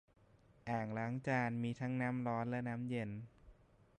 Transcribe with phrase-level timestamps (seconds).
[0.69, 3.09] อ่างล้างจานมีทั้งน้ำร้อนและน้ำเย็น